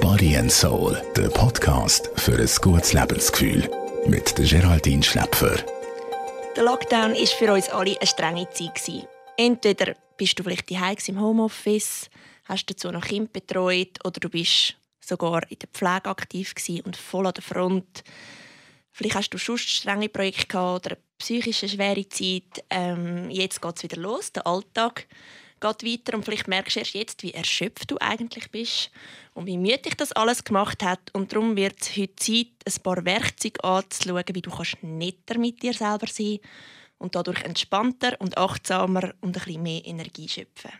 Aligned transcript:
Body 0.00 0.36
and 0.36 0.52
Soul, 0.52 1.00
der 1.16 1.28
Podcast 1.30 2.10
für 2.14 2.38
ein 2.38 2.48
gutes 2.60 2.92
Lebensgefühl. 2.92 3.68
Mit 4.06 4.36
Geraldine 4.36 5.02
Schläpfer. 5.02 5.56
Der 6.54 6.62
Lockdown 6.62 7.14
war 7.14 7.26
für 7.26 7.52
uns 7.52 7.68
alle 7.70 7.96
eine 7.96 8.06
strenge 8.06 8.48
Zeit. 8.50 9.08
Entweder 9.36 9.96
bist 10.16 10.38
du 10.38 10.44
vielleicht 10.44 10.70
daheim 10.70 10.96
im 11.08 11.20
Homeoffice, 11.20 12.08
hast 12.44 12.66
dazu 12.66 12.92
noch 12.92 13.04
Kind 13.04 13.32
betreut 13.32 13.98
oder 14.04 14.20
du 14.20 14.28
bist 14.28 14.76
sogar 15.00 15.42
in 15.50 15.58
der 15.58 15.68
Pflege 15.72 16.08
aktiv 16.08 16.54
und 16.84 16.96
voll 16.96 17.26
an 17.26 17.34
der 17.34 17.42
Front. 17.42 18.04
Vielleicht 18.92 19.16
hast 19.16 19.30
du 19.30 19.38
schon 19.38 19.58
strenge 19.58 20.08
Projekte 20.08 20.58
oder 20.58 20.90
eine 20.90 20.98
psychische 21.18 21.68
schwere 21.68 22.08
Zeit. 22.08 22.64
Ähm, 22.70 23.28
jetzt 23.30 23.60
geht 23.60 23.76
es 23.76 23.82
wieder 23.82 23.96
los, 23.96 24.32
der 24.32 24.46
Alltag 24.46 25.06
geht 25.60 25.84
weiter 25.84 26.16
und 26.16 26.24
vielleicht 26.24 26.48
merkst 26.48 26.76
du 26.76 26.80
erst 26.80 26.94
jetzt, 26.94 27.22
wie 27.22 27.34
erschöpft 27.34 27.90
du 27.90 27.96
eigentlich 28.00 28.50
bist 28.50 28.90
und 29.34 29.46
wie 29.46 29.58
müde 29.58 29.90
das 29.96 30.12
alles 30.12 30.44
gemacht 30.44 30.82
hat. 30.82 31.10
Und 31.12 31.32
darum 31.32 31.56
wird 31.56 31.80
es 31.80 31.96
heute 31.96 32.16
Zeit, 32.16 32.48
ein 32.66 32.82
paar 32.82 33.04
Werkzeuge 33.04 33.62
anzuschauen, 33.64 34.24
wie 34.32 34.42
du 34.42 34.50
kannst 34.50 34.82
netter 34.82 35.38
mit 35.38 35.62
dir 35.62 35.74
selber 35.74 36.06
sein 36.06 36.38
und 36.98 37.14
dadurch 37.14 37.42
entspannter 37.42 38.16
und 38.20 38.36
achtsamer 38.36 39.14
und 39.20 39.36
ein 39.36 39.44
bisschen 39.44 39.62
mehr 39.62 39.84
Energie 39.84 40.28
schöpfen. 40.28 40.72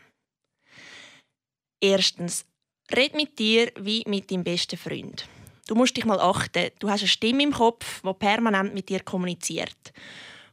Erstens, 1.81 2.45
red 2.91 3.15
mit 3.15 3.39
dir 3.39 3.71
wie 3.79 4.03
mit 4.05 4.29
deinem 4.29 4.43
besten 4.43 4.77
Freund. 4.77 5.27
Du 5.67 5.75
musst 5.75 5.95
dich 5.95 6.05
mal 6.05 6.19
achten, 6.19 6.71
du 6.79 6.89
hast 6.89 7.01
eine 7.01 7.07
Stimme 7.07 7.43
im 7.43 7.53
Kopf, 7.53 8.01
die 8.01 8.13
permanent 8.13 8.73
mit 8.73 8.89
dir 8.89 9.01
kommuniziert. 9.01 9.93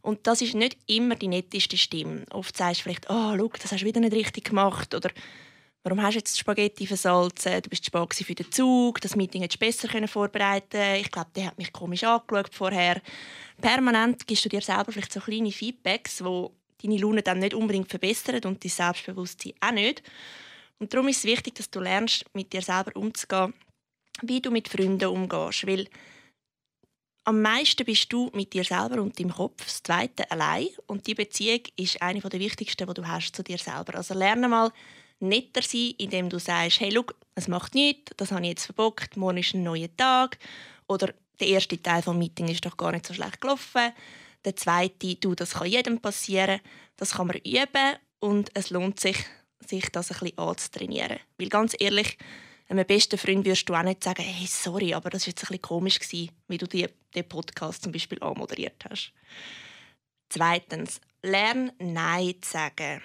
Und 0.06 0.24
das 0.28 0.40
ist 0.40 0.54
nicht 0.54 0.78
immer 0.86 1.16
die 1.16 1.26
netteste 1.26 1.76
Stimme. 1.76 2.24
Oft 2.30 2.56
sagst 2.56 2.78
du 2.78 2.82
vielleicht, 2.84 3.10
oh, 3.10 3.36
schau, 3.36 3.50
das 3.60 3.72
hast 3.72 3.80
du 3.80 3.86
wieder 3.86 3.98
nicht 3.98 4.14
richtig 4.14 4.44
gemacht. 4.44 4.94
Oder 4.94 5.10
warum 5.82 6.00
hast 6.00 6.14
du 6.14 6.18
jetzt 6.18 6.36
die 6.36 6.40
Spaghetti 6.40 6.86
versalzen? 6.86 7.60
Du 7.60 7.70
bist 7.70 7.84
zu 7.84 8.24
für 8.24 8.34
den 8.36 8.52
Zug. 8.52 9.00
Das 9.00 9.16
Meeting 9.16 9.42
hättest 9.42 9.60
du 9.60 9.66
besser 9.66 10.06
vorbereiten 10.06 11.00
Ich 11.00 11.10
glaube, 11.10 11.30
der 11.34 11.46
hat 11.46 11.58
mich 11.58 11.72
komisch 11.72 12.04
angeschaut 12.04 12.54
vorher. 12.54 13.02
Permanent 13.60 14.28
gibst 14.28 14.44
du 14.44 14.48
dir 14.48 14.60
selber 14.60 14.92
vielleicht 14.92 15.12
so 15.12 15.18
kleine 15.18 15.50
Feedbacks, 15.50 16.18
die 16.18 16.86
deine 16.86 16.98
Laune 16.98 17.22
dann 17.22 17.40
nicht 17.40 17.54
unbedingt 17.54 17.90
verbessern 17.90 18.44
und 18.44 18.62
dein 18.62 18.70
Selbstbewusstsein 18.70 19.54
auch 19.60 19.72
nicht. 19.72 20.04
Und 20.78 20.94
darum 20.94 21.08
ist 21.08 21.18
es 21.18 21.24
wichtig, 21.24 21.56
dass 21.56 21.68
du 21.68 21.80
lernst, 21.80 22.26
mit 22.32 22.52
dir 22.52 22.62
selber 22.62 22.94
umzugehen, 22.94 23.54
wie 24.22 24.40
du 24.40 24.52
mit 24.52 24.68
Freunden 24.68 25.08
umgehst. 25.08 25.66
Weil 25.66 25.88
am 27.26 27.42
meisten 27.42 27.84
bist 27.84 28.12
du 28.12 28.30
mit 28.34 28.52
dir 28.52 28.62
selber 28.62 29.02
und 29.02 29.18
deinem 29.18 29.32
Kopf, 29.32 29.64
das 29.64 29.82
Zweite 29.82 30.30
allein. 30.30 30.68
Und 30.86 31.08
die 31.08 31.14
Beziehung 31.14 31.60
ist 31.76 32.00
eine 32.00 32.20
der 32.20 32.38
wichtigsten, 32.38 32.86
die 32.86 32.94
du 32.94 33.06
hast 33.06 33.34
zu 33.34 33.42
dir 33.42 33.58
selber. 33.58 33.96
Also 33.96 34.14
lerne 34.14 34.48
mal 34.48 34.72
netter 35.18 35.60
sein, 35.62 35.94
indem 35.98 36.28
du 36.28 36.38
sagst, 36.38 36.78
hey, 36.80 36.92
schau, 36.94 37.04
es 37.34 37.48
macht 37.48 37.74
nichts, 37.74 38.12
das 38.16 38.30
habe 38.30 38.42
ich 38.42 38.50
jetzt 38.50 38.66
verbockt, 38.66 39.16
morgen 39.16 39.38
ist 39.38 39.54
ein 39.54 39.64
neuer 39.64 39.88
Tag. 39.96 40.38
Oder 40.86 41.12
der 41.40 41.48
erste 41.48 41.82
Teil 41.82 42.00
des 42.00 42.14
Meetings 42.14 42.52
ist 42.52 42.64
doch 42.64 42.76
gar 42.76 42.92
nicht 42.92 43.06
so 43.06 43.12
schlecht 43.12 43.40
gelaufen. 43.40 43.92
Der 44.44 44.54
zweite, 44.54 45.16
du, 45.16 45.34
das 45.34 45.54
kann 45.54 45.66
jedem 45.66 46.00
passieren. 46.00 46.60
Das 46.96 47.14
kann 47.14 47.26
man 47.26 47.38
üben 47.38 47.96
und 48.20 48.50
es 48.54 48.70
lohnt 48.70 49.00
sich, 49.00 49.16
sich 49.66 49.90
das 49.90 50.12
ein 50.12 50.18
bisschen 50.20 50.38
anzutrainieren. 50.38 51.18
Weil 51.38 51.48
ganz 51.48 51.74
ehrlich, 51.76 52.18
einem 52.68 52.86
besten 52.86 53.18
Freund 53.18 53.44
wirst 53.44 53.68
du 53.68 53.74
auch 53.74 53.82
nicht 53.82 54.02
sagen, 54.02 54.22
hey, 54.22 54.46
sorry, 54.46 54.94
aber 54.94 55.10
das 55.10 55.22
war 55.22 55.28
jetzt 55.28 55.44
ein 55.44 55.48
bisschen 55.48 55.62
komisch, 55.62 55.98
gewesen, 55.98 56.30
wie 56.48 56.58
du 56.58 56.66
die, 56.66 56.88
den 57.14 57.28
Podcast 57.28 57.82
zum 57.82 57.92
Beispiel 57.92 58.22
anmoderiert 58.22 58.84
hast. 58.88 59.12
Zweitens, 60.28 61.00
lern 61.22 61.72
Nein 61.78 62.34
zu 62.40 62.50
sagen. 62.50 63.02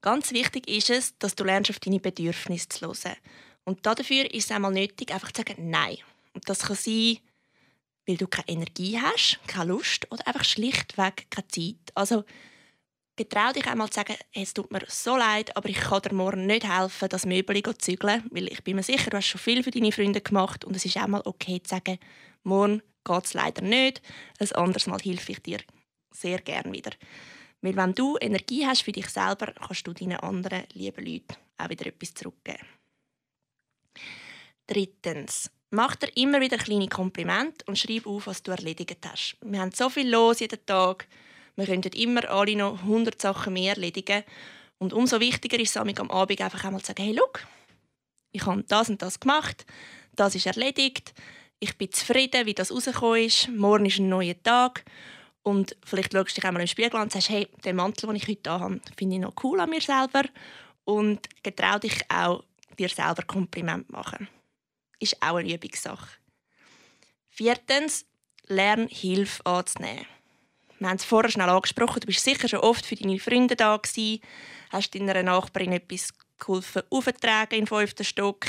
Ganz 0.00 0.32
wichtig 0.32 0.68
ist 0.68 0.90
es, 0.90 1.18
dass 1.18 1.34
du 1.34 1.44
lernst, 1.44 1.70
auf 1.70 1.78
deine 1.78 2.00
Bedürfnisse 2.00 2.68
zu 2.68 2.86
hören. 2.86 3.16
Und 3.64 3.84
dafür 3.86 4.32
ist 4.32 4.44
es 4.44 4.50
einmal 4.50 4.72
nötig, 4.72 5.12
einfach 5.12 5.32
zu 5.32 5.42
sagen 5.42 5.70
Nein. 5.70 5.98
Und 6.32 6.48
das 6.48 6.60
kann 6.60 6.76
sein, 6.76 7.18
weil 8.06 8.16
du 8.16 8.26
keine 8.26 8.48
Energie 8.48 8.98
hast, 9.00 9.40
keine 9.46 9.70
Lust 9.70 10.10
oder 10.12 10.26
einfach 10.26 10.44
schlichtweg 10.44 11.26
keine 11.30 11.48
Zeit. 11.48 11.92
Also 11.94 12.24
getrau 13.16 13.52
dich 13.52 13.66
einmal 13.66 13.90
zu 13.90 14.00
sagen, 14.00 14.16
es 14.32 14.54
tut 14.54 14.70
mir 14.70 14.82
so 14.88 15.16
leid, 15.16 15.56
aber 15.56 15.68
ich 15.68 15.78
kann 15.78 16.02
dir 16.02 16.14
morgen 16.14 16.46
nicht 16.46 16.68
helfen, 16.68 17.08
das 17.08 17.26
Möbel 17.26 17.62
zu 17.62 17.72
zügeln, 17.78 18.24
weil 18.30 18.48
ich 18.48 18.62
bin 18.62 18.76
mir 18.76 18.82
sicher, 18.82 19.10
du 19.10 19.16
hast 19.16 19.26
schon 19.26 19.40
viel 19.40 19.62
für 19.62 19.70
deine 19.70 19.92
Freunde 19.92 20.20
gemacht 20.20 20.64
und 20.64 20.76
es 20.76 20.84
ist 20.84 20.96
auch 20.98 21.06
mal 21.06 21.22
okay 21.24 21.62
zu 21.62 21.70
sagen, 21.70 21.98
morgen 22.42 22.82
geht 23.04 23.24
es 23.24 23.34
leider 23.34 23.62
nicht, 23.62 24.02
ein 24.38 24.52
anderes 24.52 24.86
Mal 24.86 25.00
helfe 25.00 25.32
ich 25.32 25.42
dir 25.42 25.58
sehr 26.12 26.40
gern 26.40 26.72
wieder. 26.72 26.90
Weil 27.62 27.76
wenn 27.76 27.94
du 27.94 28.16
Energie 28.20 28.66
hast 28.66 28.82
für 28.82 28.92
dich 28.92 29.08
selber, 29.08 29.52
kannst 29.52 29.86
du 29.86 29.92
deinen 29.92 30.20
anderen 30.20 30.64
lieben 30.74 31.04
Leuten 31.04 31.36
auch 31.58 31.68
wieder 31.68 31.86
etwas 31.86 32.14
zurückgeben. 32.14 32.66
Drittens. 34.66 35.50
Mach 35.70 35.96
dir 35.96 36.08
immer 36.16 36.40
wieder 36.40 36.58
kleine 36.58 36.88
Komplimente 36.88 37.64
und 37.66 37.78
schreib 37.78 38.06
auf, 38.06 38.28
was 38.28 38.42
du 38.42 38.52
erledigt 38.52 38.98
hast. 39.04 39.36
Wir 39.42 39.60
haben 39.60 39.72
so 39.72 39.90
viel 39.90 40.08
los 40.08 40.40
jeden 40.40 40.64
Tag 40.64 41.08
wir 41.56 41.66
könnten 41.66 41.92
immer 41.92 42.28
alle 42.30 42.56
noch 42.56 42.82
100 42.82 43.20
Sachen 43.20 43.54
mehr 43.54 43.74
erledigen. 43.74 44.22
Und 44.78 44.92
umso 44.92 45.20
wichtiger 45.20 45.58
ist 45.58 45.70
es 45.70 45.76
am 45.76 46.10
Abend 46.10 46.40
einfach 46.40 46.64
einmal 46.64 46.82
zu 46.82 46.88
sagen, 46.88 47.02
hey, 47.02 47.16
schau, 47.16 47.40
ich 48.32 48.46
habe 48.46 48.62
das 48.64 48.90
und 48.90 49.00
das 49.00 49.18
gemacht, 49.18 49.64
das 50.14 50.34
ist 50.34 50.46
erledigt, 50.46 51.14
ich 51.58 51.78
bin 51.78 51.90
zufrieden, 51.90 52.44
wie 52.44 52.54
das 52.54 52.70
rausgekommen 52.70 53.24
ist, 53.24 53.48
morgen 53.48 53.86
ist 53.86 53.98
ein 53.98 54.10
neuer 54.10 54.40
Tag 54.42 54.84
und 55.42 55.76
vielleicht 55.84 56.12
schaust 56.12 56.30
du 56.32 56.34
dich 56.34 56.44
einmal 56.44 56.60
im 56.60 56.68
Spiegel 56.68 56.96
an 56.96 57.02
und 57.02 57.12
sagst, 57.12 57.30
hey, 57.30 57.48
den 57.64 57.76
Mantel, 57.76 58.08
den 58.08 58.16
ich 58.16 58.28
heute 58.28 58.50
habe, 58.50 58.80
finde 58.96 59.16
ich 59.16 59.22
noch 59.22 59.32
cool 59.42 59.60
an 59.60 59.70
mir 59.70 59.80
selber 59.80 60.24
und 60.84 61.26
getrau 61.42 61.78
dich 61.78 61.98
auch, 62.10 62.44
dir 62.78 62.90
selber 62.90 63.22
Kompliment 63.22 63.90
machen. 63.90 64.28
Ist 64.98 65.22
auch 65.22 65.36
eine 65.36 65.54
Übungssache. 65.54 66.18
Viertens, 67.30 68.04
lern 68.48 68.88
Hilfe 68.88 69.44
anzunehmen. 69.46 70.06
Wir 70.78 70.88
haben 70.88 70.96
es 70.96 71.04
vorher 71.04 71.30
schnell 71.30 71.48
angesprochen. 71.48 72.00
Du 72.00 72.06
bist 72.06 72.22
sicher 72.22 72.48
schon 72.48 72.60
oft 72.60 72.84
für 72.84 72.96
deine 72.96 73.18
Freunde 73.18 73.56
da 73.56 73.76
gewesen, 73.76 74.20
hast 74.70 74.94
deiner 74.94 75.22
Nachbarin 75.22 75.72
etwas 75.72 76.12
geholfen, 76.38 76.82
aufzutragen 76.90 77.58
im 77.58 77.66
fünften 77.66 78.04
Stock. 78.04 78.44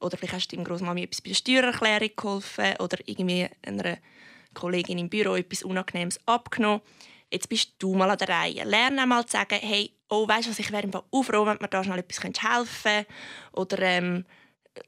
Oder 0.00 0.16
vielleicht 0.16 0.34
hast 0.34 0.48
du 0.48 0.56
deinem 0.56 0.64
Großmami 0.64 1.04
etwas 1.04 1.20
bei 1.20 1.30
der 1.30 1.36
Steuererklärung 1.36 2.10
geholfen 2.16 2.74
oder 2.80 2.98
irgendwie 3.06 3.48
einer 3.64 3.98
Kollegin 4.54 4.98
im 4.98 5.08
Büro 5.08 5.36
etwas 5.36 5.62
Unangenehmes 5.62 6.20
abgenommen. 6.26 6.82
Jetzt 7.30 7.48
bist 7.48 7.74
du 7.78 7.94
mal 7.94 8.10
an 8.10 8.18
der 8.18 8.28
Reihe. 8.28 8.64
Lerne 8.64 9.06
mal 9.06 9.24
zu 9.24 9.32
sagen, 9.32 9.58
hey, 9.60 9.92
oh, 10.10 10.28
weißt 10.28 10.46
du 10.46 10.50
was, 10.50 10.58
ich 10.58 10.70
wäre 10.70 10.82
einfach 10.82 11.04
froh, 11.10 11.46
wenn 11.46 11.58
mir 11.60 11.68
da 11.68 11.82
schnell 11.82 12.00
etwas 12.00 12.22
helfen 12.22 12.66
könnte. 12.82 13.06
Oder 13.52 13.78
ähm, 13.78 14.26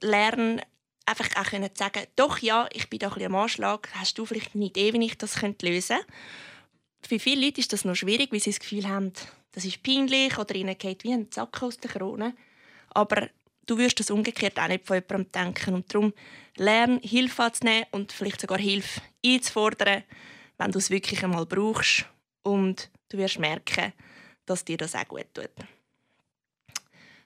lerne 0.00 0.60
einfach 1.06 1.28
auch 1.36 1.50
zu 1.50 1.70
sagen, 1.74 2.06
doch 2.16 2.38
ja, 2.38 2.68
ich 2.72 2.90
bin 2.90 2.98
da 2.98 3.06
ein 3.06 3.14
bisschen 3.14 3.34
am 3.34 3.40
Anschlag. 3.40 3.88
Hast 3.94 4.18
du 4.18 4.26
vielleicht 4.26 4.54
eine 4.54 4.66
Idee, 4.66 4.92
wie 4.92 5.06
ich 5.06 5.16
das 5.16 5.40
lösen 5.40 5.60
könnte? 5.60 6.06
Für 7.06 7.18
viele 7.18 7.44
Leute 7.46 7.60
ist 7.60 7.72
das 7.72 7.84
noch 7.84 7.94
schwierig, 7.94 8.32
weil 8.32 8.40
sie 8.40 8.50
das 8.50 8.60
Gefühl 8.60 8.88
haben, 8.88 9.12
das 9.52 9.64
ist 9.64 9.82
peinlich 9.82 10.38
oder 10.38 10.54
ihnen 10.54 10.76
geht 10.76 11.04
wie 11.04 11.12
ein 11.12 11.30
Zack 11.30 11.62
aus 11.62 11.78
der 11.78 11.90
Krone. 11.90 12.34
Aber 12.90 13.28
du 13.66 13.76
wirst 13.78 14.00
das 14.00 14.10
umgekehrt 14.10 14.58
auch 14.58 14.68
nicht 14.68 14.86
von 14.86 14.96
jemandem 14.96 15.30
denken. 15.32 15.74
Und 15.74 15.92
darum 15.92 16.14
lern, 16.56 17.00
Hilfe 17.02 17.44
anzunehmen 17.44 17.86
und 17.90 18.12
vielleicht 18.12 18.40
sogar 18.40 18.58
Hilfe 18.58 19.02
einzufordern, 19.24 20.04
wenn 20.58 20.72
du 20.72 20.78
es 20.78 20.90
wirklich 20.90 21.22
einmal 21.22 21.46
brauchst. 21.46 22.06
Und 22.42 22.90
du 23.10 23.18
wirst 23.18 23.38
merken, 23.38 23.92
dass 24.46 24.64
dir 24.64 24.76
das 24.76 24.94
auch 24.94 25.06
gut 25.06 25.26
tut. 25.34 25.50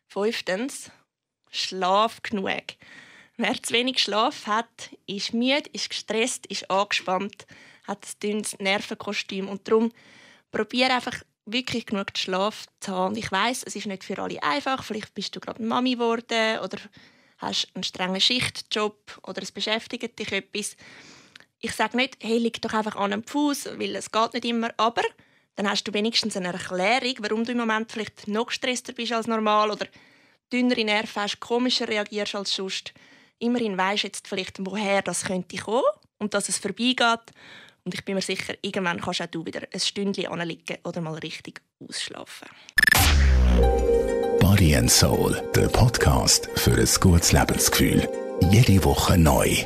Fünftens, 0.08 0.90
schlaf 1.50 2.22
genug. 2.22 2.62
Wer 3.36 3.62
zu 3.62 3.72
wenig 3.72 4.02
Schlaf 4.02 4.46
hat, 4.46 4.90
ist 5.06 5.32
müde, 5.32 5.70
ist 5.72 5.90
gestresst, 5.90 6.46
ist 6.46 6.68
angespannt 6.70 7.46
hat 7.88 8.06
ein 8.06 8.20
dünnes 8.22 8.58
Nervenkostüm. 8.58 9.48
Und 9.48 9.66
darum 9.66 9.92
probiere 10.52 10.94
einfach 10.94 11.16
wirklich 11.46 11.86
genug 11.86 12.16
Schlaf 12.16 12.66
zu 12.80 12.92
haben. 12.92 13.08
Und 13.12 13.18
ich 13.18 13.32
weiß, 13.32 13.64
es 13.64 13.74
ist 13.74 13.86
nicht 13.86 14.04
für 14.04 14.18
alle 14.18 14.42
einfach. 14.42 14.84
Vielleicht 14.84 15.14
bist 15.14 15.34
du 15.34 15.40
gerade 15.40 15.62
Mami 15.62 15.94
geworden 15.94 16.60
oder 16.62 16.78
hast 17.38 17.68
einen 17.74 17.84
strengen 17.84 18.20
Schichtjob 18.20 19.18
oder 19.26 19.42
es 19.42 19.52
beschäftigt 19.52 20.18
dich 20.18 20.32
etwas. 20.32 20.76
Ich 21.60 21.72
sage 21.72 21.96
nicht, 21.96 22.18
hey, 22.20 22.38
leg 22.38 22.60
doch 22.62 22.74
einfach 22.74 22.96
an 22.96 23.12
einem 23.12 23.24
Fuß, 23.24 23.78
weil 23.78 23.96
es 23.96 24.12
geht 24.12 24.34
nicht 24.34 24.44
immer. 24.44 24.70
Aber 24.76 25.02
dann 25.56 25.68
hast 25.68 25.84
du 25.84 25.92
wenigstens 25.92 26.36
eine 26.36 26.52
Erklärung, 26.52 27.14
warum 27.18 27.44
du 27.44 27.52
im 27.52 27.58
Moment 27.58 27.90
vielleicht 27.90 28.28
noch 28.28 28.46
gestresster 28.46 28.92
bist 28.92 29.12
als 29.12 29.26
normal 29.26 29.70
oder 29.70 29.86
dünnere 30.52 30.84
Nerven 30.84 31.22
hast, 31.22 31.40
komischer 31.40 31.88
reagierst 31.88 32.34
als 32.34 32.54
sonst. 32.54 32.92
Immerhin 33.38 33.76
weisst 33.76 34.04
jetzt 34.04 34.28
vielleicht, 34.28 34.64
woher 34.64 35.02
das 35.02 35.24
könnte 35.24 35.56
kommen 35.56 35.82
und 36.18 36.34
dass 36.34 36.48
es 36.48 36.58
vorbeigeht 36.58 37.32
und 37.88 37.94
ich 37.94 38.04
bin 38.04 38.16
mir 38.16 38.20
sicher, 38.20 38.52
irgendwann 38.60 39.00
kannst 39.00 39.22
auch 39.22 39.26
du 39.28 39.46
wieder 39.46 39.62
ein 39.72 39.80
Stündchen 39.80 40.26
anlegen 40.26 40.76
oder 40.84 41.00
mal 41.00 41.14
richtig 41.14 41.62
ausschlafen. 41.80 42.46
Body 44.40 44.76
and 44.76 44.90
Soul, 44.90 45.42
der 45.54 45.68
Podcast 45.68 46.50
für 46.56 46.72
ein 46.72 46.88
gutes 47.00 47.32
Lebensgefühl. 47.32 48.06
Jede 48.50 48.84
Woche 48.84 49.16
neu. 49.16 49.64